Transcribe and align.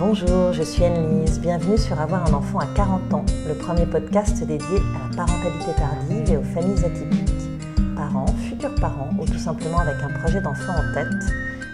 Bonjour, 0.00 0.54
je 0.54 0.62
suis 0.62 0.82
Anne-Lise. 0.82 1.38
Bienvenue 1.40 1.76
sur 1.76 2.00
Avoir 2.00 2.26
un 2.26 2.32
enfant 2.32 2.58
à 2.58 2.66
40 2.74 3.12
ans, 3.12 3.26
le 3.46 3.52
premier 3.52 3.84
podcast 3.84 4.42
dédié 4.42 4.78
à 4.78 5.10
la 5.10 5.26
parentalité 5.26 5.72
tardive 5.76 6.30
et 6.32 6.36
aux 6.38 6.42
familles 6.42 6.82
atypiques. 6.82 7.50
Parents, 7.94 8.24
futurs 8.48 8.74
parents 8.76 9.10
ou 9.18 9.26
tout 9.26 9.38
simplement 9.38 9.80
avec 9.80 9.96
un 10.02 10.08
projet 10.20 10.40
d'enfant 10.40 10.72
en 10.72 10.94
tête, 10.94 11.12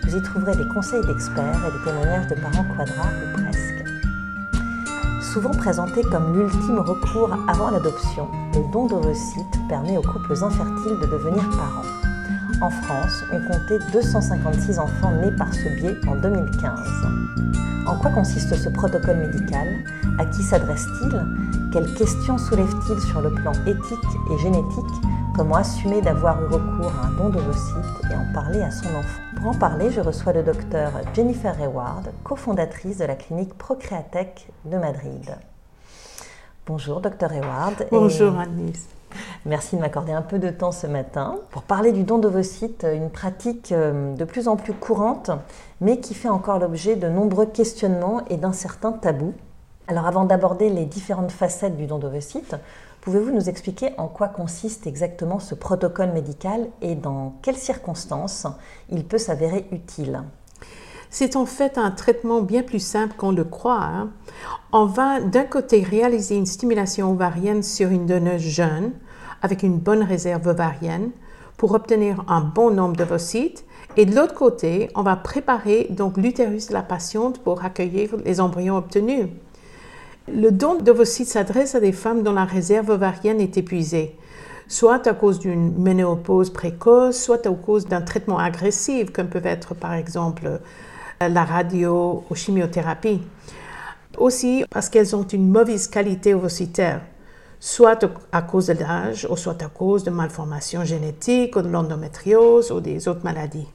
vous 0.08 0.16
y 0.16 0.22
trouverez 0.24 0.56
des 0.56 0.66
conseils 0.74 1.06
d'experts 1.06 1.68
et 1.68 1.78
des 1.78 1.84
témoignages 1.84 2.26
de 2.26 2.34
parents 2.34 2.66
quadras 2.76 3.10
ou 3.14 3.32
presque. 3.32 3.84
Souvent 5.32 5.52
présenté 5.52 6.02
comme 6.02 6.36
l'ultime 6.36 6.80
recours 6.80 7.32
avant 7.46 7.70
l'adoption, 7.70 8.26
le 8.54 8.72
don 8.72 8.88
d'ovocytes 8.88 9.68
permet 9.68 9.98
aux 9.98 10.02
couples 10.02 10.42
infertiles 10.42 10.98
de 11.00 11.06
devenir 11.06 11.48
parents. 11.50 11.95
En 12.62 12.70
France, 12.70 13.22
on 13.32 13.40
comptait 13.40 13.78
256 13.92 14.78
enfants 14.78 15.12
nés 15.20 15.30
par 15.30 15.52
ce 15.52 15.68
biais 15.78 15.98
en 16.08 16.16
2015. 16.16 16.80
En 17.86 17.98
quoi 17.98 18.10
consiste 18.10 18.54
ce 18.54 18.70
protocole 18.70 19.18
médical? 19.18 19.68
À 20.18 20.24
qui 20.24 20.42
s'adresse-t-il? 20.42 21.22
Quelles 21.70 21.92
questions 21.94 22.38
soulève-t-il 22.38 22.98
sur 23.00 23.20
le 23.20 23.34
plan 23.34 23.52
éthique 23.66 24.08
et 24.32 24.38
génétique? 24.38 24.84
Comment 25.36 25.56
assumer 25.56 26.00
d'avoir 26.00 26.40
eu 26.42 26.46
recours 26.46 26.92
à 27.02 27.08
un 27.08 27.10
don 27.10 27.28
d'ovocytes 27.28 28.10
et 28.10 28.14
en 28.14 28.32
parler 28.32 28.62
à 28.62 28.70
son 28.70 28.88
enfant? 28.88 29.20
Pour 29.36 29.50
en 29.50 29.54
parler, 29.54 29.90
je 29.90 30.00
reçois 30.00 30.32
le 30.32 30.42
docteur 30.42 30.92
Jennifer 31.14 31.54
Reward, 31.58 32.10
cofondatrice 32.24 32.96
de 32.98 33.04
la 33.04 33.16
clinique 33.16 33.52
Procreatech 33.58 34.48
de 34.64 34.78
Madrid. 34.78 35.36
Bonjour, 36.66 37.02
docteur 37.02 37.28
Reward. 37.28 37.86
Bonjour, 37.90 38.38
Annelise. 38.38 38.86
Merci 39.46 39.76
de 39.76 39.80
m'accorder 39.80 40.10
un 40.10 40.22
peu 40.22 40.40
de 40.40 40.50
temps 40.50 40.72
ce 40.72 40.88
matin 40.88 41.38
pour 41.50 41.62
parler 41.62 41.92
du 41.92 42.02
don 42.02 42.18
d'ovocytes, 42.18 42.84
une 42.92 43.10
pratique 43.10 43.70
euh, 43.70 44.12
de 44.16 44.24
plus 44.24 44.48
en 44.48 44.56
plus 44.56 44.72
courante, 44.72 45.30
mais 45.80 46.00
qui 46.00 46.14
fait 46.14 46.28
encore 46.28 46.58
l'objet 46.58 46.96
de 46.96 47.06
nombreux 47.08 47.46
questionnements 47.46 48.22
et 48.28 48.38
d'un 48.38 48.52
certain 48.52 48.90
tabou. 48.90 49.34
Alors 49.86 50.08
avant 50.08 50.24
d'aborder 50.24 50.68
les 50.68 50.84
différentes 50.84 51.30
facettes 51.30 51.76
du 51.76 51.86
don 51.86 51.98
d'ovocytes, 51.98 52.56
pouvez-vous 53.02 53.30
nous 53.30 53.48
expliquer 53.48 53.90
en 53.98 54.08
quoi 54.08 54.26
consiste 54.26 54.88
exactement 54.88 55.38
ce 55.38 55.54
protocole 55.54 56.10
médical 56.10 56.66
et 56.82 56.96
dans 56.96 57.34
quelles 57.42 57.54
circonstances 57.54 58.48
il 58.90 59.04
peut 59.04 59.16
s'avérer 59.16 59.68
utile? 59.70 60.24
C'est 61.08 61.36
en 61.36 61.46
fait 61.46 61.78
un 61.78 61.92
traitement 61.92 62.42
bien 62.42 62.64
plus 62.64 62.84
simple 62.84 63.14
qu'on 63.16 63.30
le 63.30 63.44
croit. 63.44 63.80
Hein. 63.80 64.10
On 64.72 64.86
va 64.86 65.20
d'un 65.20 65.44
côté 65.44 65.84
réaliser 65.84 66.34
une 66.34 66.46
stimulation 66.46 67.12
ovarienne 67.12 67.62
sur 67.62 67.90
une 67.90 68.06
donneuse 68.06 68.42
jeune 68.42 68.90
avec 69.46 69.62
une 69.62 69.78
bonne 69.78 70.02
réserve 70.02 70.48
ovarienne 70.48 71.10
pour 71.56 71.72
obtenir 71.72 72.24
un 72.28 72.40
bon 72.40 72.70
nombre 72.70 72.96
d'ovocytes. 72.96 73.64
Et 73.96 74.04
de 74.04 74.14
l'autre 74.14 74.34
côté, 74.34 74.90
on 74.96 75.02
va 75.02 75.14
préparer 75.14 75.86
donc 75.90 76.16
l'utérus 76.18 76.68
de 76.68 76.74
la 76.74 76.82
patiente 76.82 77.38
pour 77.38 77.64
accueillir 77.64 78.10
les 78.24 78.40
embryons 78.40 78.76
obtenus. 78.76 79.28
Le 80.28 80.50
don 80.50 80.74
d'ovocytes 80.74 81.28
s'adresse 81.28 81.76
à 81.76 81.80
des 81.80 81.92
femmes 81.92 82.24
dont 82.24 82.32
la 82.32 82.44
réserve 82.44 82.90
ovarienne 82.90 83.40
est 83.40 83.56
épuisée, 83.56 84.16
soit 84.66 85.06
à 85.06 85.14
cause 85.14 85.38
d'une 85.38 85.80
ménopause 85.80 86.50
précoce, 86.50 87.16
soit 87.16 87.46
à 87.46 87.50
cause 87.50 87.86
d'un 87.86 88.02
traitement 88.02 88.38
agressif, 88.38 89.12
comme 89.12 89.28
peut 89.28 89.40
être 89.44 89.76
par 89.76 89.94
exemple 89.94 90.60
la 91.20 91.44
radio 91.44 92.24
ou 92.28 92.34
chimiothérapie. 92.34 93.22
Aussi 94.18 94.64
parce 94.70 94.88
qu'elles 94.88 95.14
ont 95.14 95.26
une 95.26 95.48
mauvaise 95.48 95.86
qualité 95.86 96.34
ovocytaire 96.34 97.00
soit 97.66 98.04
à 98.30 98.42
cause 98.42 98.66
de 98.68 98.74
l'âge, 98.74 99.26
ou 99.28 99.36
soit 99.36 99.60
à 99.60 99.66
cause 99.66 100.04
de 100.04 100.10
malformations 100.10 100.84
génétiques, 100.84 101.56
ou 101.56 101.62
de 101.62 101.68
l'endométriose, 101.68 102.70
ou 102.70 102.78
des 102.78 103.08
autres 103.08 103.24
maladies. 103.24 103.66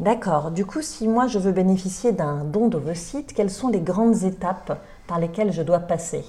D'accord. 0.00 0.50
Du 0.50 0.66
coup, 0.66 0.82
si 0.82 1.06
moi 1.06 1.28
je 1.28 1.38
veux 1.38 1.52
bénéficier 1.52 2.10
d'un 2.10 2.42
don 2.42 2.66
d'ovocytes, 2.66 3.34
quelles 3.34 3.52
sont 3.52 3.68
les 3.68 3.78
grandes 3.78 4.24
étapes 4.24 4.80
par 5.06 5.20
lesquelles 5.20 5.52
je 5.52 5.62
dois 5.62 5.78
passer? 5.78 6.24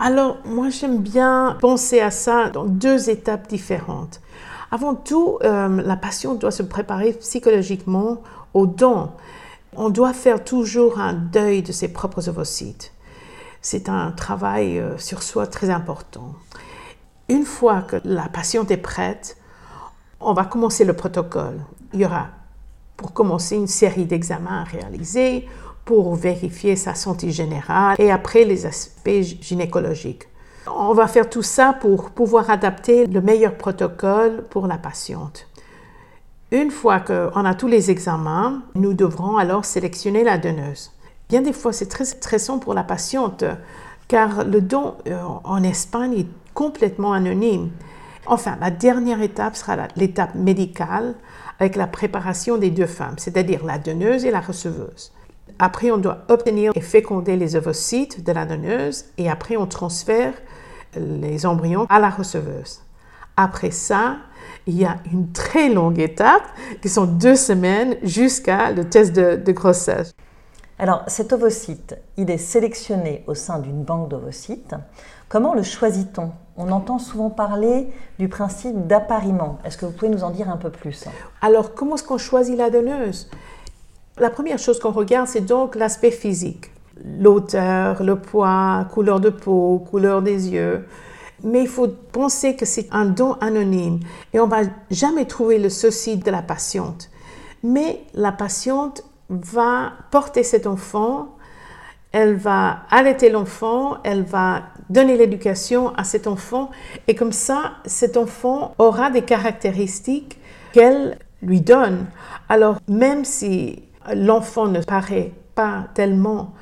Alors, 0.00 0.38
moi 0.44 0.68
j'aime 0.68 0.98
bien 0.98 1.56
penser 1.60 2.00
à 2.00 2.10
ça 2.10 2.50
dans 2.50 2.64
deux 2.64 3.08
étapes 3.08 3.46
différentes. 3.46 4.20
Avant 4.72 4.96
tout, 4.96 5.38
euh, 5.44 5.80
la 5.80 5.96
patiente 5.96 6.40
doit 6.40 6.50
se 6.50 6.64
préparer 6.64 7.12
psychologiquement 7.12 8.18
au 8.52 8.66
don. 8.66 9.10
On 9.76 9.90
doit 9.90 10.12
faire 10.12 10.42
toujours 10.42 10.98
un 10.98 11.12
deuil 11.12 11.62
de 11.62 11.70
ses 11.70 11.86
propres 11.86 12.28
ovocytes 12.28 12.92
c'est 13.68 13.90
un 13.90 14.12
travail 14.12 14.78
euh, 14.78 14.96
sur 14.96 15.22
soi 15.22 15.46
très 15.46 15.68
important. 15.68 16.32
Une 17.28 17.44
fois 17.44 17.82
que 17.82 17.96
la 18.02 18.26
patiente 18.30 18.70
est 18.70 18.78
prête, 18.78 19.36
on 20.20 20.32
va 20.32 20.46
commencer 20.46 20.86
le 20.86 20.94
protocole. 20.94 21.60
Il 21.92 22.00
y 22.00 22.06
aura, 22.06 22.28
pour 22.96 23.12
commencer, 23.12 23.56
une 23.56 23.66
série 23.66 24.06
d'examens 24.06 24.62
à 24.62 24.64
réaliser 24.64 25.46
pour 25.84 26.14
vérifier 26.14 26.76
sa 26.76 26.94
santé 26.94 27.30
générale 27.30 27.96
et 27.98 28.10
après 28.10 28.44
les 28.44 28.64
aspects 28.64 29.20
gynécologiques. 29.42 30.28
On 30.66 30.94
va 30.94 31.06
faire 31.06 31.28
tout 31.28 31.42
ça 31.42 31.74
pour 31.78 32.10
pouvoir 32.12 32.48
adapter 32.48 33.06
le 33.06 33.20
meilleur 33.20 33.54
protocole 33.58 34.44
pour 34.48 34.66
la 34.66 34.78
patiente. 34.78 35.46
Une 36.52 36.70
fois 36.70 37.00
qu'on 37.00 37.44
a 37.44 37.54
tous 37.54 37.68
les 37.68 37.90
examens, 37.90 38.62
nous 38.74 38.94
devrons 38.94 39.36
alors 39.36 39.66
sélectionner 39.66 40.24
la 40.24 40.38
donneuse. 40.38 40.90
Bien 41.28 41.42
des 41.42 41.52
fois, 41.52 41.74
c'est 41.74 41.88
très 41.88 42.06
stressant 42.06 42.58
pour 42.58 42.72
la 42.72 42.82
patiente 42.82 43.44
car 44.08 44.44
le 44.44 44.62
don 44.62 44.94
euh, 45.06 45.20
en 45.44 45.62
Espagne 45.62 46.20
est 46.20 46.26
complètement 46.54 47.12
anonyme. 47.12 47.70
Enfin, 48.26 48.56
la 48.60 48.70
dernière 48.70 49.20
étape 49.20 49.54
sera 49.54 49.76
l'étape 49.96 50.34
médicale 50.34 51.14
avec 51.58 51.76
la 51.76 51.86
préparation 51.86 52.56
des 52.56 52.70
deux 52.70 52.86
femmes, 52.86 53.16
c'est-à-dire 53.18 53.64
la 53.66 53.76
donneuse 53.76 54.24
et 54.24 54.30
la 54.30 54.40
receveuse. 54.40 55.12
Après, 55.58 55.90
on 55.90 55.98
doit 55.98 56.24
obtenir 56.28 56.72
et 56.74 56.80
féconder 56.80 57.36
les 57.36 57.56
ovocytes 57.56 58.24
de 58.24 58.32
la 58.32 58.46
donneuse 58.46 59.04
et 59.18 59.28
après, 59.28 59.56
on 59.56 59.66
transfère 59.66 60.32
les 60.96 61.44
embryons 61.44 61.86
à 61.90 62.00
la 62.00 62.08
receveuse. 62.08 62.80
Après 63.36 63.70
ça, 63.70 64.16
il 64.66 64.78
y 64.78 64.86
a 64.86 64.96
une 65.12 65.30
très 65.32 65.68
longue 65.68 65.98
étape 65.98 66.46
qui 66.80 66.88
sont 66.88 67.04
deux 67.04 67.36
semaines 67.36 67.96
jusqu'à 68.02 68.72
le 68.72 68.88
test 68.88 69.14
de 69.14 69.52
grossesse. 69.52 70.14
Alors 70.80 71.02
cet 71.08 71.32
ovocyte, 71.32 71.96
il 72.16 72.30
est 72.30 72.38
sélectionné 72.38 73.24
au 73.26 73.34
sein 73.34 73.58
d'une 73.58 73.82
banque 73.82 74.08
d'ovocytes. 74.08 74.76
Comment 75.28 75.52
le 75.52 75.64
choisit-on? 75.64 76.30
On 76.56 76.70
entend 76.70 77.00
souvent 77.00 77.30
parler 77.30 77.92
du 78.20 78.28
principe 78.28 78.86
d'appariement. 78.86 79.58
Est-ce 79.64 79.76
que 79.76 79.86
vous 79.86 79.92
pouvez 79.92 80.08
nous 80.08 80.22
en 80.22 80.30
dire 80.30 80.48
un 80.48 80.56
peu 80.56 80.70
plus? 80.70 81.06
Alors 81.42 81.74
comment 81.74 81.96
est-ce 81.96 82.04
qu'on 82.04 82.16
choisit 82.18 82.56
la 82.56 82.70
donneuse? 82.70 83.28
La 84.18 84.30
première 84.30 84.58
chose 84.58 84.78
qu'on 84.78 84.92
regarde, 84.92 85.26
c'est 85.26 85.40
donc 85.40 85.74
l'aspect 85.74 86.12
physique. 86.12 86.70
L'auteur, 87.04 88.02
le 88.04 88.16
poids, 88.16 88.86
couleur 88.92 89.18
de 89.18 89.30
peau, 89.30 89.84
couleur 89.90 90.22
des 90.22 90.50
yeux. 90.50 90.86
Mais 91.42 91.62
il 91.62 91.68
faut 91.68 91.88
penser 91.88 92.54
que 92.54 92.64
c'est 92.64 92.88
un 92.92 93.04
don 93.04 93.34
anonyme 93.40 93.98
et 94.32 94.38
on 94.38 94.46
va 94.46 94.62
jamais 94.90 95.24
trouver 95.24 95.58
le 95.58 95.70
souci 95.70 96.16
de 96.16 96.30
la 96.30 96.42
patiente. 96.42 97.10
Mais 97.64 98.00
la 98.14 98.30
patiente 98.30 99.02
va 99.28 99.92
porter 100.10 100.42
cet 100.42 100.66
enfant, 100.66 101.36
elle 102.12 102.36
va 102.36 102.80
allaiter 102.90 103.28
l'enfant, 103.28 103.98
elle 104.02 104.22
va 104.22 104.62
donner 104.88 105.16
l'éducation 105.16 105.94
à 105.94 106.04
cet 106.04 106.26
enfant 106.26 106.70
et 107.06 107.14
comme 107.14 107.32
ça, 107.32 107.72
cet 107.84 108.16
enfant 108.16 108.74
aura 108.78 109.10
des 109.10 109.22
caractéristiques 109.22 110.38
qu'elle 110.72 111.18
lui 111.42 111.60
donne. 111.60 112.06
Alors 112.48 112.78
même 112.88 113.24
si 113.24 113.82
l'enfant 114.14 114.66
ne 114.66 114.80
paraît 114.82 115.32
pas 115.54 115.84
tellement 115.94 116.54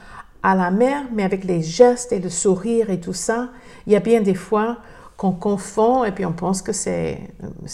à 0.43 0.54
la 0.54 0.71
mère, 0.71 1.04
mais 1.12 1.22
avec 1.22 1.44
les 1.44 1.62
gestes 1.62 2.12
et 2.12 2.19
le 2.19 2.31
sourire 2.31 2.91
et 2.91 3.00
tout 3.00 3.12
ça, 3.12 3.50
il 3.87 3.93
y 3.93 3.97
a 3.97 4.00
bien 4.00 4.21
des 4.21 4.34
fois 4.34 4.78
qu'on 5.16 5.33
confond 5.33 6.04
et 6.04 6.12
puis 6.12 6.27
on 6.27 6.33
pense 6.33 6.60
que 6.60 6.72
c'est 6.72 7.19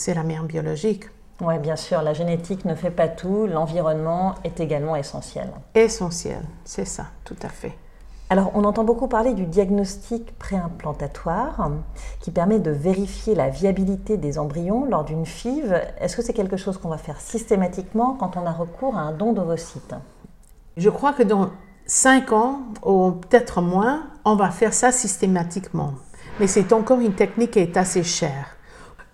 la 0.06 0.22
mère 0.22 0.44
biologique. 0.44 1.04
Oui, 1.44 1.58
bien 1.58 1.74
sûr, 1.74 2.02
la 2.02 2.14
génétique 2.14 2.64
ne 2.64 2.76
fait 2.76 2.92
pas 2.92 3.08
tout, 3.08 3.48
l'environnement 3.48 4.36
est 4.44 4.60
également 4.60 4.94
essentiel. 4.94 5.48
Essentiel, 5.74 6.40
c'est 6.64 6.84
ça, 6.84 7.06
tout 7.24 7.36
à 7.42 7.48
fait. 7.48 7.76
Alors, 8.30 8.52
on 8.54 8.62
entend 8.62 8.84
beaucoup 8.84 9.08
parler 9.08 9.34
du 9.34 9.44
diagnostic 9.44 10.38
préimplantatoire 10.38 11.72
qui 12.20 12.30
permet 12.30 12.60
de 12.60 12.70
vérifier 12.70 13.34
la 13.34 13.48
viabilité 13.48 14.16
des 14.16 14.38
embryons 14.38 14.84
lors 14.84 15.02
d'une 15.04 15.26
FIV. 15.26 15.74
Est-ce 16.00 16.16
que 16.16 16.22
c'est 16.22 16.32
quelque 16.32 16.56
chose 16.56 16.78
qu'on 16.78 16.88
va 16.88 16.96
faire 16.96 17.20
systématiquement 17.20 18.14
quand 18.14 18.36
on 18.36 18.46
a 18.46 18.52
recours 18.52 18.96
à 18.96 19.00
un 19.00 19.12
don 19.12 19.32
d'ovocytes? 19.32 19.96
Je 20.76 20.90
crois 20.90 21.12
que 21.12 21.24
dans 21.24 21.50
5 21.86 22.32
ans, 22.32 22.60
ou 22.84 23.10
peut-être 23.10 23.60
moins, 23.60 24.04
on 24.24 24.36
va 24.36 24.50
faire 24.50 24.72
ça 24.72 24.92
systématiquement. 24.92 25.94
Mais 26.38 26.46
c'est 26.46 26.72
encore 26.72 27.00
une 27.00 27.14
technique 27.14 27.50
qui 27.50 27.58
est 27.58 27.76
assez 27.76 28.04
chère. 28.04 28.56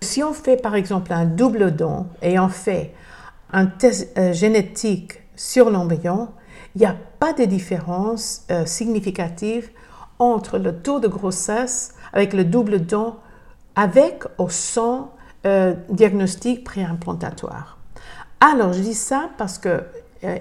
Si 0.01 0.23
on 0.23 0.33
fait 0.33 0.57
par 0.57 0.75
exemple 0.75 1.11
un 1.11 1.25
double 1.25 1.75
don 1.75 2.07
et 2.21 2.39
on 2.39 2.49
fait 2.49 2.93
un 3.51 3.65
test 3.65 4.17
euh, 4.17 4.31
génétique 4.33 5.21
sur 5.35 5.69
l'embryon, 5.69 6.29
il 6.75 6.79
n'y 6.79 6.87
a 6.87 6.95
pas 7.19 7.33
de 7.33 7.43
différence 7.45 8.43
euh, 8.51 8.65
significative 8.65 9.69
entre 10.19 10.57
le 10.57 10.75
taux 10.75 10.99
de 10.99 11.07
grossesse 11.07 11.95
avec 12.13 12.33
le 12.33 12.45
double 12.45 12.85
don 12.85 13.15
avec 13.75 14.23
ou 14.37 14.49
sans 14.49 15.13
euh, 15.45 15.73
diagnostic 15.89 16.63
préimplantatoire. 16.63 17.77
Alors, 18.39 18.73
je 18.73 18.81
dis 18.81 18.93
ça 18.93 19.29
parce 19.37 19.57
que, 19.57 19.83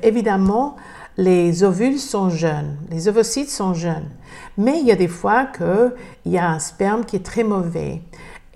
évidemment, 0.03 0.77
les 1.17 1.65
ovules 1.65 1.99
sont 1.99 2.31
jeunes, 2.31 2.77
les 2.91 3.09
ovocytes 3.09 3.51
sont 3.51 3.75
jeunes. 3.75 4.09
Mais 4.57 4.79
il 4.81 4.87
y 4.87 4.93
a 4.93 4.97
des 4.97 5.09
fois 5.09 5.47
qu'il 5.47 5.93
y 6.27 6.39
a 6.39 6.49
un 6.49 6.61
sperme 6.61 7.05
qui 7.05 7.17
est 7.17 7.25
très 7.25 7.43
mauvais. 7.43 8.03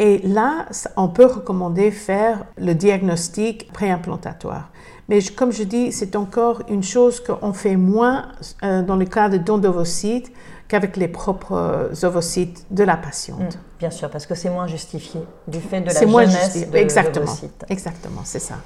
Et 0.03 0.19
là, 0.25 0.67
on 0.97 1.07
peut 1.07 1.27
recommander 1.27 1.93
faire 1.93 2.45
le 2.59 2.75
diagnostic 2.75 3.73
préimplantatoire. 3.73 4.69
Mais 5.09 5.23
comme 5.23 5.53
je 5.53 5.63
dis, 5.63 5.93
c'est 5.93 6.17
encore 6.17 6.63
une 6.69 6.83
chose 6.83 7.23
qu'on 7.23 7.53
fait 7.53 7.77
moins 7.77 8.33
euh, 8.65 8.83
dans 8.83 8.97
le 8.97 9.05
cas 9.05 9.29
de 9.29 9.39
dons 9.39 9.59
d'ovocytes 9.59 10.33
qu'avec 10.67 10.97
les 10.97 11.07
propres 11.07 11.93
ovocytes 12.03 12.67
de 12.73 12.83
la 12.83 12.97
patiente. 12.97 13.55
Mm, 13.55 13.79
bien 13.79 13.91
sûr, 13.91 14.11
parce 14.11 14.27
que 14.27 14.35
c'est 14.35 14.51
moins 14.51 14.67
justifié 14.67 15.21
du 15.47 15.61
fait 15.61 15.81
de 15.81 15.87
la 15.87 15.93
jeunesse 15.93 16.69
de 16.69 16.77
Exactement, 16.77 17.37
exactement, 17.69 18.23
c'est 18.25 18.41
ça. 18.41 18.57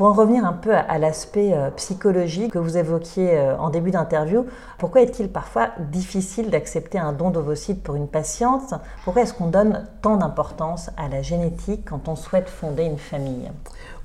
Pour 0.00 0.08
en 0.08 0.12
revenir 0.14 0.46
un 0.46 0.54
peu 0.54 0.74
à, 0.74 0.96
l'aspect 0.96 1.52
euh, 1.52 1.68
psychologique 1.72 2.54
que 2.54 2.58
vous 2.58 2.78
évoquiez 2.78 3.36
euh, 3.36 3.58
en 3.58 3.68
début 3.68 3.90
d'interview, 3.90 4.46
pourquoi 4.78 5.02
est-il 5.02 5.28
parfois 5.28 5.72
difficile 5.92 6.48
d'accepter 6.48 6.98
un 6.98 7.12
don 7.12 7.28
d'ovocytes 7.28 7.82
pour 7.82 7.96
une 7.96 8.08
patiente? 8.08 8.72
Pourquoi 9.04 9.24
est-ce 9.24 9.34
qu'on 9.34 9.48
donne 9.48 9.86
tant 10.00 10.16
d'importance 10.16 10.88
à 10.96 11.10
la 11.10 11.20
génétique 11.20 11.84
quand 11.84 12.08
on 12.08 12.16
souhaite 12.16 12.48
fonder 12.48 12.84
une 12.84 12.96
famille? 12.96 13.50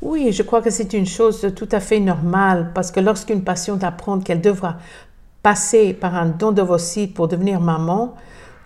Oui, 0.02 0.34
je 0.34 0.44
crois 0.44 0.62
que 0.62 0.70
c'est 0.70 0.92
une 0.92 1.06
chose 1.06 1.54
tout 1.56 1.70
à 1.72 1.80
fait 1.80 2.02
normale 2.02 2.72
parce 2.76 2.92
que 2.92 3.00
lorsqu'une 3.00 3.46
patiente 3.46 3.86
apprend 3.86 4.20
qu'elle 4.20 4.42
devra 4.42 4.76
passer 5.44 5.94
par 5.94 6.16
un 6.16 6.26
don 6.26 6.52
d'ovocytes 6.52 7.14
pour 7.14 7.30
devenir 7.30 7.62
maman, 7.62 8.16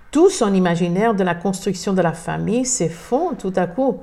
tout 0.09 0.31
son 0.31 0.51
imaginaire 0.51 1.13
de 1.13 1.23
la 1.23 1.35
construction 1.35 1.93
de 1.93 2.01
la 2.01 2.13
famille 2.13 2.65
s'effondre 2.65 3.37
tout 3.37 3.53
à 3.55 3.67
coup. 3.67 3.99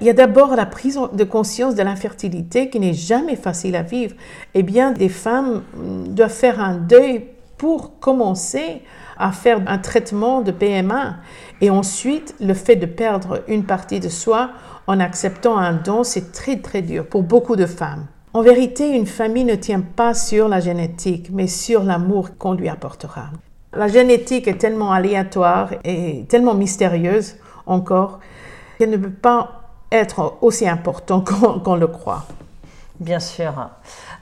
Il 0.00 0.06
y 0.06 0.10
a 0.10 0.14
d'abord 0.14 0.56
la 0.56 0.64
prise 0.64 0.98
de 1.12 1.24
conscience 1.24 1.74
de 1.74 1.82
l'infertilité 1.82 2.70
qui 2.70 2.80
n'est 2.80 2.94
jamais 2.94 3.36
facile 3.36 3.76
à 3.76 3.82
vivre. 3.82 4.14
Eh 4.54 4.62
bien, 4.62 4.92
des 4.92 5.10
femmes 5.10 5.62
doivent 5.74 6.30
faire 6.30 6.58
un 6.58 6.74
deuil 6.74 7.26
pour 7.58 7.98
commencer 8.00 8.80
à 9.18 9.32
faire 9.32 9.60
un 9.66 9.76
traitement 9.76 10.40
de 10.40 10.50
PMA. 10.50 11.16
Et 11.60 11.68
ensuite, 11.68 12.34
le 12.40 12.54
fait 12.54 12.76
de 12.76 12.86
perdre 12.86 13.42
une 13.48 13.64
partie 13.64 14.00
de 14.00 14.08
soi 14.08 14.50
en 14.86 14.98
acceptant 14.98 15.58
un 15.58 15.74
don, 15.74 16.02
c'est 16.02 16.32
très 16.32 16.56
très 16.56 16.80
dur 16.80 17.06
pour 17.06 17.22
beaucoup 17.22 17.56
de 17.56 17.66
femmes. 17.66 18.06
En 18.32 18.40
vérité, 18.40 18.96
une 18.96 19.06
famille 19.06 19.44
ne 19.44 19.56
tient 19.56 19.82
pas 19.82 20.14
sur 20.14 20.48
la 20.48 20.60
génétique, 20.60 21.28
mais 21.30 21.46
sur 21.46 21.82
l'amour 21.82 22.38
qu'on 22.38 22.54
lui 22.54 22.70
apportera. 22.70 23.24
La 23.74 23.88
génétique 23.88 24.48
est 24.48 24.56
tellement 24.56 24.92
aléatoire 24.92 25.72
et 25.84 26.24
tellement 26.28 26.54
mystérieuse 26.54 27.36
encore 27.66 28.20
qu'elle 28.78 28.90
ne 28.90 28.96
peut 28.96 29.10
pas 29.10 29.59
être 29.92 30.38
aussi 30.40 30.68
important 30.68 31.22
qu'on 31.64 31.76
le 31.76 31.86
croit. 31.86 32.26
Bien 33.00 33.18
sûr. 33.18 33.70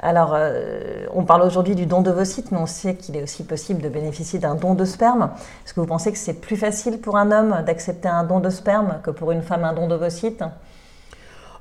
Alors, 0.01 0.35
euh, 0.35 1.07
on 1.13 1.25
parle 1.25 1.43
aujourd'hui 1.43 1.75
du 1.75 1.87
don 1.87 2.01
d'ovocytes, 2.01 2.53
mais 2.53 2.59
on 2.59 2.67
sait 2.67 2.95
qu'il 2.95 3.17
est 3.17 3.23
aussi 3.25 3.43
possible 3.43 3.83
de 3.83 3.89
bénéficier 3.89 4.39
d'un 4.39 4.55
don 4.55 4.75
de 4.75 4.85
sperme. 4.85 5.31
Est-ce 5.65 5.75
que 5.75 5.81
vous 5.81 5.87
pensez 5.87 6.13
que 6.13 6.19
c'est 6.19 6.41
plus 6.41 6.57
facile 6.57 7.01
pour 7.01 7.17
un 7.17 7.33
homme 7.33 7.65
d'accepter 7.67 8.07
un 8.07 8.23
don 8.23 8.39
de 8.39 8.51
sperme 8.51 9.01
que 9.03 9.11
pour 9.11 9.33
une 9.33 9.43
femme 9.43 9.65
un 9.65 9.73
don 9.73 9.89
d'ovocytes 9.89 10.45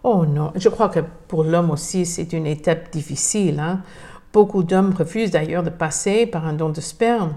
Oh 0.04 0.28
non, 0.28 0.52
je 0.56 0.70
crois 0.70 0.90
que 0.90 1.00
pour 1.28 1.44
l'homme 1.44 1.72
aussi, 1.72 2.06
c'est 2.06 2.34
une 2.34 2.46
étape 2.46 2.92
difficile. 2.92 3.60
Hein. 3.60 3.82
Beaucoup 4.32 4.62
d'hommes 4.62 4.94
refusent 4.94 5.32
d'ailleurs 5.32 5.64
de 5.64 5.72
passer 5.72 6.28
par 6.28 6.46
un 6.46 6.54
don 6.54 6.70
de 6.70 6.82
sperme. 6.82 7.34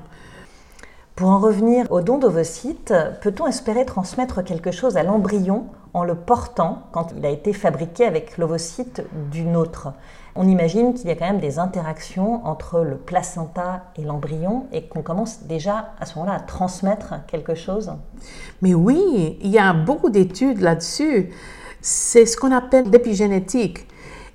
Pour 1.16 1.28
en 1.28 1.38
revenir 1.38 1.90
au 1.90 2.00
don 2.00 2.18
d'ovocytes, 2.18 2.94
peut-on 3.20 3.46
espérer 3.46 3.84
transmettre 3.84 4.42
quelque 4.42 4.70
chose 4.70 4.96
à 4.96 5.02
l'embryon 5.02 5.66
en 5.92 6.04
le 6.04 6.14
portant 6.14 6.84
quand 6.92 7.12
il 7.16 7.26
a 7.26 7.30
été 7.30 7.52
fabriqué 7.52 8.06
avec 8.06 8.38
l'ovocyte 8.38 9.02
d'une 9.30 9.56
autre? 9.56 9.92
On 10.34 10.48
imagine 10.48 10.94
qu'il 10.94 11.08
y 11.08 11.10
a 11.10 11.16
quand 11.16 11.26
même 11.26 11.40
des 11.40 11.58
interactions 11.58 12.46
entre 12.46 12.80
le 12.80 12.96
placenta 12.96 13.82
et 13.96 14.02
l'embryon 14.02 14.66
et 14.72 14.86
qu'on 14.86 15.02
commence 15.02 15.42
déjà 15.42 15.90
à 16.00 16.06
ce 16.06 16.18
moment-là 16.18 16.36
à 16.36 16.40
transmettre 16.40 17.14
quelque 17.26 17.54
chose? 17.54 17.92
Mais 18.62 18.72
oui, 18.72 19.38
il 19.42 19.50
y 19.50 19.58
a 19.58 19.72
beaucoup 19.74 20.08
d'études 20.08 20.60
là-dessus. 20.60 21.30
C'est 21.82 22.24
ce 22.24 22.36
qu'on 22.36 22.52
appelle 22.52 22.88
l'épigénétique. 22.88 23.88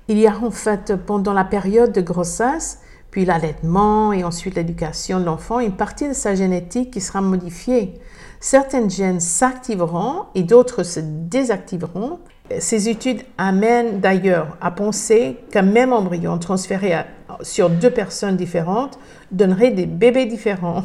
Il 0.08 0.18
y 0.18 0.28
a 0.28 0.36
en 0.36 0.50
fait 0.50 0.94
pendant 0.94 1.32
la 1.32 1.44
période 1.44 1.92
de 1.92 2.00
grossesse, 2.00 2.80
puis 3.16 3.24
l'allaitement 3.24 4.12
et 4.12 4.24
ensuite 4.24 4.56
l'éducation 4.56 5.18
de 5.18 5.24
l'enfant, 5.24 5.58
une 5.58 5.74
partie 5.74 6.06
de 6.06 6.12
sa 6.12 6.34
génétique 6.34 6.90
qui 6.90 7.00
sera 7.00 7.22
modifiée. 7.22 7.94
Certains 8.40 8.86
gènes 8.90 9.20
s'activeront 9.20 10.24
et 10.34 10.42
d'autres 10.42 10.82
se 10.82 11.00
désactiveront. 11.00 12.18
Ces 12.58 12.90
études 12.90 13.22
amènent 13.38 14.00
d'ailleurs 14.00 14.58
à 14.60 14.70
penser 14.70 15.38
qu'un 15.50 15.62
même 15.62 15.94
embryon 15.94 16.36
transféré 16.36 16.94
sur 17.40 17.70
deux 17.70 17.90
personnes 17.90 18.36
différentes 18.36 18.98
donnerait 19.30 19.70
des 19.70 19.86
bébés 19.86 20.26
différents. 20.26 20.82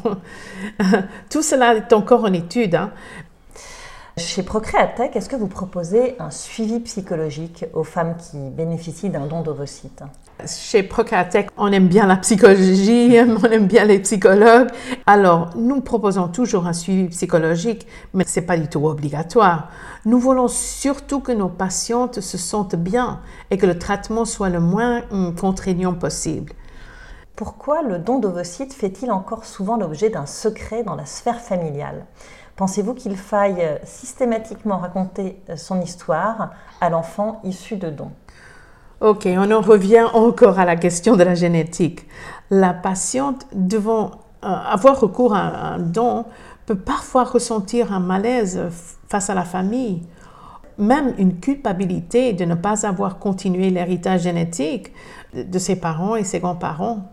Tout 1.30 1.42
cela 1.42 1.76
est 1.76 1.92
encore 1.92 2.24
en 2.24 2.32
étude, 2.32 2.76
hein. 2.76 2.92
Chez 4.18 4.44
Procreatech, 4.44 5.16
est-ce 5.16 5.28
que 5.28 5.36
vous 5.36 5.48
proposez 5.48 6.16
un 6.20 6.32
suivi 6.32 6.80
psychologique 6.80 7.66
aux 7.74 7.84
femmes 7.84 8.16
qui 8.18 8.38
bénéficient 8.38 9.10
d'un 9.10 9.26
don 9.26 9.42
d'ovocytes? 9.42 10.04
Chez 10.48 10.82
Procreatech, 10.82 11.50
on 11.56 11.72
aime 11.72 11.88
bien 11.88 12.08
la 12.08 12.18
psychologie, 12.18 13.16
on 13.44 13.44
aime 13.46 13.68
bien 13.68 13.86
les 13.86 14.00
psychologues. 14.00 14.70
Alors, 15.06 15.52
nous 15.56 15.82
proposons 15.82 16.28
toujours 16.30 16.66
un 16.66 16.74
suivi 16.74 17.10
psychologique, 17.10 17.86
mais 18.14 18.24
ce 18.24 18.40
n'est 18.40 18.46
pas 18.46 18.58
du 18.58 18.68
tout 18.68 18.86
obligatoire. 18.88 19.70
Nous 20.06 20.20
voulons 20.20 20.48
surtout 20.48 21.20
que 21.20 21.32
nos 21.32 21.50
patientes 21.50 22.22
se 22.22 22.38
sentent 22.38 22.76
bien 22.76 23.22
et 23.52 23.58
que 23.58 23.68
le 23.68 23.78
traitement 23.78 24.26
soit 24.26 24.50
le 24.50 24.60
moins 24.60 25.04
hum, 25.12 25.36
contraignant 25.36 25.94
possible. 25.94 26.54
Pourquoi 27.36 27.84
le 27.84 28.00
don 28.00 28.20
d'ovocytes 28.20 28.74
fait-il 28.74 29.12
encore 29.12 29.46
souvent 29.46 29.78
l'objet 29.78 30.10
d'un 30.10 30.26
secret 30.26 30.84
dans 30.84 30.96
la 30.96 31.06
sphère 31.06 31.40
familiale? 31.40 32.06
Pensez-vous 32.56 32.94
qu'il 32.94 33.16
faille 33.16 33.80
systématiquement 33.84 34.78
raconter 34.78 35.42
son 35.56 35.82
histoire 35.82 36.52
à 36.82 36.90
l'enfant 36.90 37.40
issu 37.44 37.78
de 37.78 37.90
dons? 37.90 38.12
Ok, 39.02 39.28
on 39.36 39.50
en 39.50 39.62
revient 39.62 40.06
encore 40.14 40.60
à 40.60 40.66
la 40.66 40.76
question 40.76 41.16
de 41.16 41.24
la 41.24 41.34
génétique. 41.34 42.06
La 42.52 42.72
patiente 42.72 43.48
devant 43.52 44.12
euh, 44.44 44.48
avoir 44.48 45.00
recours 45.00 45.34
à 45.34 45.74
un 45.74 45.80
don 45.80 46.26
peut 46.68 46.78
parfois 46.78 47.24
ressentir 47.24 47.92
un 47.92 48.00
malaise 48.00 48.62
face 49.10 49.32
à 49.32 49.34
la 49.34 49.44
famille, 49.44 50.04
même 50.78 51.16
une 51.18 51.40
culpabilité 51.40 52.34
de 52.34 52.46
ne 52.46 52.54
pas 52.54 52.86
avoir 52.86 53.18
continué 53.18 53.72
l'héritage 53.72 54.22
génétique 54.22 54.94
de 55.34 55.58
ses 55.58 55.78
parents 55.78 56.16
et 56.16 56.24
ses 56.24 56.40
grands-parents. 56.40 57.12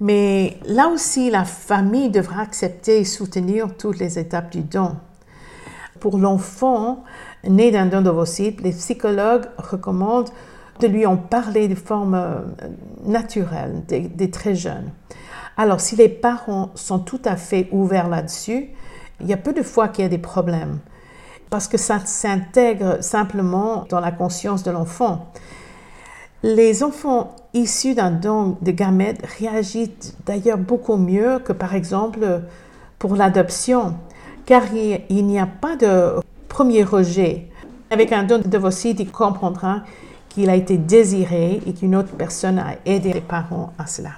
Mais 0.00 0.58
là 0.66 0.88
aussi, 0.88 1.30
la 1.30 1.44
famille 1.44 2.10
devra 2.10 2.40
accepter 2.40 2.98
et 2.98 3.04
soutenir 3.04 3.76
toutes 3.76 4.00
les 4.00 4.18
étapes 4.18 4.50
du 4.50 4.62
don. 4.62 4.96
Pour 6.00 6.18
l'enfant 6.18 7.04
né 7.48 7.70
d'un 7.70 7.86
don 7.86 8.02
d'ovocyte, 8.02 8.60
les 8.60 8.72
psychologues 8.72 9.46
recommandent 9.56 10.30
de 10.82 10.88
lui 10.88 11.06
en 11.06 11.16
parler 11.16 11.68
de 11.68 11.74
forme 11.74 12.14
euh, 12.14 12.40
naturelle, 13.04 13.82
des, 13.86 14.30
très 14.30 14.54
jeunes. 14.54 14.90
Alors, 15.56 15.80
si 15.80 15.96
les 15.96 16.08
parents 16.08 16.70
sont 16.74 16.98
tout 16.98 17.20
à 17.24 17.36
fait 17.36 17.68
ouverts 17.70 18.08
là-dessus, 18.08 18.68
il 19.20 19.28
y 19.28 19.32
a 19.32 19.36
peu 19.36 19.52
de 19.52 19.62
fois 19.62 19.88
qu'il 19.88 20.02
y 20.02 20.06
a 20.06 20.10
des 20.10 20.18
problèmes, 20.18 20.78
parce 21.50 21.68
que 21.68 21.78
ça 21.78 22.00
s'intègre 22.04 23.02
simplement 23.02 23.84
dans 23.88 24.00
la 24.00 24.10
conscience 24.10 24.62
de 24.64 24.70
l'enfant. 24.70 25.30
Les 26.42 26.82
enfants 26.82 27.36
issus 27.54 27.94
d'un 27.94 28.10
don 28.10 28.56
de 28.60 28.72
gamètes 28.72 29.24
réagissent 29.38 30.16
d'ailleurs 30.26 30.58
beaucoup 30.58 30.96
mieux 30.96 31.38
que 31.38 31.52
par 31.52 31.74
exemple 31.74 32.42
pour 32.98 33.14
l'adoption, 33.14 33.94
car 34.44 34.62
il, 34.74 35.26
n'y 35.26 35.38
a 35.38 35.46
pas 35.46 35.76
de 35.76 36.14
premier 36.48 36.82
rejet. 36.82 37.48
Avec 37.90 38.10
un 38.10 38.24
don 38.24 38.38
de 38.38 38.48
d'ovocytes, 38.48 38.98
il 38.98 39.12
comprendra 39.12 39.82
qu'il 40.32 40.48
a 40.48 40.54
été 40.54 40.78
désiré 40.78 41.60
et 41.66 41.74
qu'une 41.74 41.94
autre 41.94 42.12
personne 42.16 42.58
a 42.58 42.76
aidé 42.86 43.12
les 43.12 43.20
parents 43.20 43.72
à 43.78 43.86
cela. 43.86 44.10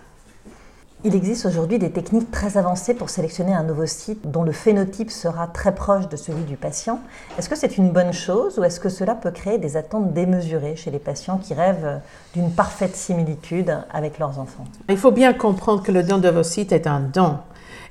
Il 1.06 1.14
existe 1.14 1.44
aujourd'hui 1.44 1.78
des 1.78 1.90
techniques 1.90 2.30
très 2.30 2.56
avancées 2.56 2.94
pour 2.94 3.10
sélectionner 3.10 3.52
un 3.52 3.68
ovocyte 3.68 4.30
dont 4.30 4.42
le 4.42 4.52
phénotype 4.52 5.10
sera 5.10 5.48
très 5.48 5.74
proche 5.74 6.08
de 6.08 6.16
celui 6.16 6.44
du 6.44 6.56
patient. 6.56 6.98
Est-ce 7.36 7.50
que 7.50 7.56
c'est 7.56 7.76
une 7.76 7.90
bonne 7.90 8.12
chose 8.12 8.58
ou 8.58 8.64
est-ce 8.64 8.80
que 8.80 8.88
cela 8.88 9.14
peut 9.14 9.32
créer 9.32 9.58
des 9.58 9.76
attentes 9.76 10.14
démesurées 10.14 10.76
chez 10.76 10.90
les 10.90 10.98
patients 10.98 11.36
qui 11.36 11.52
rêvent 11.52 12.00
d'une 12.32 12.50
parfaite 12.50 12.96
similitude 12.96 13.76
avec 13.92 14.18
leurs 14.18 14.38
enfants? 14.38 14.64
Il 14.88 14.96
faut 14.96 15.10
bien 15.10 15.34
comprendre 15.34 15.82
que 15.82 15.92
le 15.92 16.02
don 16.02 16.16
d'ovocyte 16.16 16.72
est 16.72 16.86
un 16.86 17.00
don. 17.00 17.36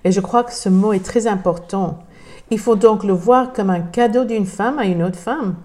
Et 0.06 0.12
je 0.12 0.20
crois 0.20 0.44
que 0.44 0.53
ce 0.53 0.70
mot 0.70 0.92
est 0.94 1.06
très 1.06 1.27
important. 1.27 2.00
Il 2.52 2.60
faut 2.60 2.76
donc 2.76 3.04
le 3.04 3.14
voir 3.14 3.54
comme 3.54 3.70
un 3.70 3.82
cadeau 3.82 4.26
d'une 4.26 4.46
femme 4.46 4.80
à 4.80 4.86
une 4.86 5.04
autre 5.04 5.18
femme. 5.18 5.56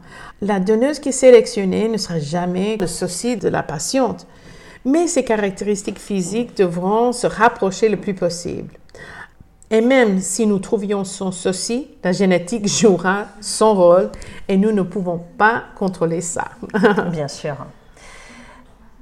La 0.41 0.61
donneuse 0.61 1.01
qui 1.01 1.11
est 1.11 1.13
sélectionnée 1.13 1.89
ne 1.89 1.97
sera 1.97 2.19
jamais 2.19 2.77
le 2.77 2.87
souci 2.87 3.37
de 3.37 3.49
la 3.49 3.63
patiente 3.63 4.27
mais 4.85 5.07
ses 5.07 5.25
caractéristiques 5.25 5.99
physiques 5.99 6.57
devront 6.57 7.13
se 7.13 7.27
rapprocher 7.27 7.89
le 7.89 7.97
plus 7.97 8.15
possible. 8.15 8.75
Et 9.71 9.83
même 9.83 10.19
si 10.21 10.47
nous 10.47 10.59
trouvions 10.59 11.05
son 11.05 11.31
souci, 11.31 11.89
la 12.03 12.13
génétique 12.13 12.67
jouera 12.67 13.27
son 13.41 13.75
rôle 13.75 14.11
et 14.49 14.57
nous 14.57 14.73
ne 14.73 14.83
pouvons 14.83 15.21
pas 15.37 15.65
contrôler 15.77 16.23
ça. 16.23 16.49
Bien 17.13 17.29
sûr. 17.29 17.57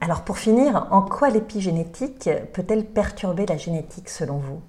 Alors 0.01 0.23
pour 0.23 0.39
finir, 0.39 0.89
en 0.91 1.03
quoi 1.03 1.31
l'épigénétique 1.31 2.29
peut-elle 2.53 2.85
perturber 2.85 3.47
la 3.47 3.57
génétique 3.57 4.09
selon 4.09 4.39
vous? 4.39 4.61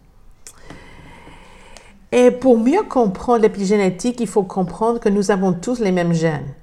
Et 2.11 2.31
pour 2.31 2.57
mieux 2.57 2.83
comprendre 2.83 3.41
l'épigénétique, 3.41 4.21
il 4.21 4.27
faut 4.27 4.43
comprendre 4.43 4.99
que 4.99 5.09
nous 5.09 5.29
avons 5.29 5.53
tous 5.53 5.79
les 5.79 5.91
mêmes 5.91 6.13
gènes. 6.13 6.53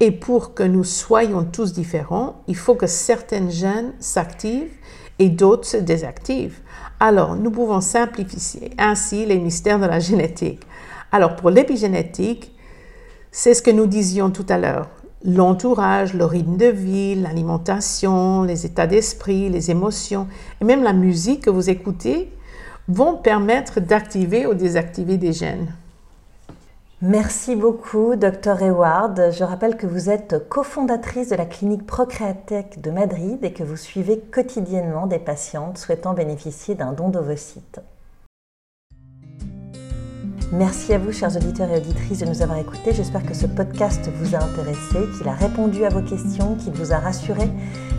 Et 0.00 0.12
pour 0.12 0.54
que 0.54 0.62
nous 0.62 0.84
soyons 0.84 1.44
tous 1.44 1.72
différents, 1.72 2.42
il 2.46 2.56
faut 2.56 2.74
que 2.74 2.86
certains 2.86 3.48
gènes 3.48 3.92
s'activent 3.98 4.72
et 5.18 5.28
d'autres 5.28 5.66
se 5.66 5.76
désactivent. 5.76 6.60
Alors, 7.00 7.34
nous 7.34 7.50
pouvons 7.50 7.80
simplifier 7.80 8.70
ainsi 8.78 9.26
les 9.26 9.38
mystères 9.38 9.80
de 9.80 9.86
la 9.86 10.00
génétique. 10.00 10.62
Alors, 11.10 11.36
pour 11.36 11.50
l'épigénétique, 11.50 12.54
c'est 13.32 13.54
ce 13.54 13.62
que 13.62 13.70
nous 13.70 13.86
disions 13.86 14.30
tout 14.30 14.46
à 14.48 14.58
l'heure. 14.58 14.88
L'entourage, 15.24 16.14
le 16.14 16.24
rythme 16.24 16.56
de 16.56 16.66
vie, 16.66 17.14
l'alimentation, 17.14 18.42
les 18.42 18.66
états 18.66 18.86
d'esprit, 18.86 19.48
les 19.48 19.70
émotions 19.70 20.28
et 20.60 20.64
même 20.64 20.82
la 20.82 20.92
musique 20.92 21.42
que 21.42 21.50
vous 21.50 21.70
écoutez 21.70 22.30
vont 22.88 23.16
permettre 23.16 23.80
d'activer 23.80 24.46
ou 24.46 24.54
désactiver 24.54 25.16
des 25.16 25.32
gènes. 25.32 25.72
Merci 27.02 27.54
beaucoup, 27.54 28.16
Dr. 28.16 28.62
Eward. 28.62 29.30
Je 29.30 29.44
rappelle 29.44 29.76
que 29.76 29.86
vous 29.86 30.08
êtes 30.08 30.48
cofondatrice 30.48 31.28
de 31.28 31.36
la 31.36 31.44
clinique 31.44 31.84
Procreatech 31.86 32.80
de 32.80 32.90
Madrid 32.90 33.38
et 33.42 33.52
que 33.52 33.62
vous 33.62 33.76
suivez 33.76 34.18
quotidiennement 34.18 35.06
des 35.06 35.18
patientes 35.18 35.76
souhaitant 35.76 36.14
bénéficier 36.14 36.74
d'un 36.74 36.92
don 36.92 37.10
d'ovocytes. 37.10 37.80
Merci 40.52 40.94
à 40.94 40.98
vous, 40.98 41.10
chers 41.12 41.36
auditeurs 41.36 41.68
et 41.70 41.78
auditrices, 41.78 42.20
de 42.20 42.26
nous 42.26 42.40
avoir 42.40 42.58
écoutés. 42.58 42.92
J'espère 42.92 43.26
que 43.26 43.34
ce 43.34 43.46
podcast 43.46 44.08
vous 44.14 44.36
a 44.36 44.38
intéressé, 44.38 44.98
qu'il 45.18 45.28
a 45.28 45.34
répondu 45.34 45.84
à 45.84 45.88
vos 45.88 46.00
questions, 46.00 46.54
qu'il 46.54 46.72
vous 46.72 46.92
a 46.92 46.98
rassuré. 46.98 47.50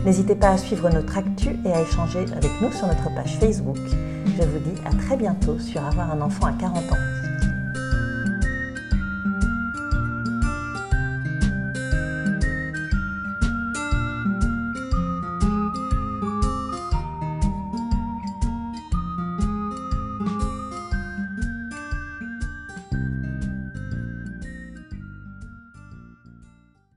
N'hésitez 0.05 0.35
pas 0.35 0.51
à 0.51 0.57
suivre 0.57 0.89
notre 0.89 1.17
actu 1.17 1.57
et 1.65 1.73
à 1.73 1.81
échanger 1.81 2.25
avec 2.35 2.51
nous 2.61 2.71
sur 2.71 2.87
notre 2.87 3.13
page 3.13 3.37
Facebook. 3.39 3.77
Je 4.37 4.41
vous 4.41 4.59
dis 4.59 4.75
à 4.85 4.91
très 4.93 5.15
bientôt 5.15 5.57
sur 5.59 5.81
Avoir 5.81 6.11
un 6.11 6.19
enfant 6.19 6.47
à 6.47 6.53
40 6.53 6.77
ans. 6.91 7.24